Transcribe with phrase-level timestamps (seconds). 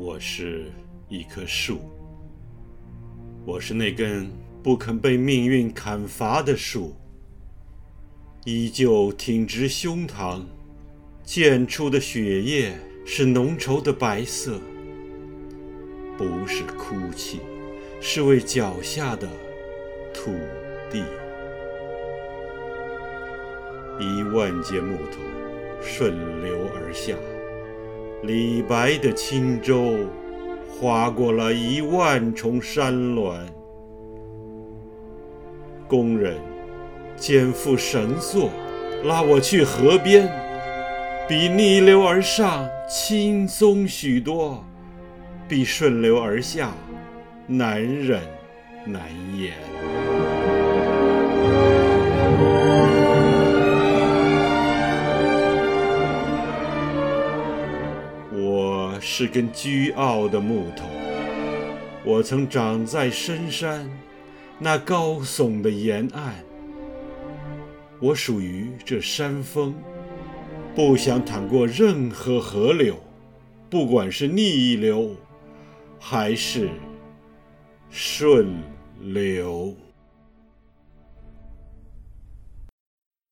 [0.00, 0.70] 我是
[1.08, 1.80] 一棵树，
[3.44, 4.30] 我是那根
[4.62, 6.94] 不肯被命运砍伐的树，
[8.44, 10.44] 依旧挺直胸膛，
[11.24, 14.60] 溅出的血液是浓稠的白色，
[16.16, 17.40] 不是哭泣，
[18.00, 19.28] 是为脚下的
[20.14, 20.30] 土
[20.92, 21.02] 地。
[23.98, 25.18] 一万件木头
[25.82, 27.16] 顺流而下。
[28.24, 29.94] 李白的轻舟
[30.68, 33.38] 划过了一万重山峦，
[35.86, 36.34] 工人
[37.16, 38.50] 肩负绳索
[39.04, 40.28] 拉我去河边，
[41.28, 44.64] 比逆流而上轻松许多，
[45.48, 46.72] 比顺流而下
[47.46, 48.20] 难忍
[48.84, 49.02] 难
[49.36, 50.57] 言。
[59.00, 60.86] 是根倨傲的木头，
[62.04, 63.90] 我曾长在深山
[64.58, 66.34] 那高耸的沿岸。
[68.00, 69.74] 我属于这山峰，
[70.74, 72.96] 不想淌过任何河流，
[73.68, 75.16] 不管是逆流
[75.98, 76.68] 还是
[77.90, 78.62] 顺
[79.00, 79.74] 流。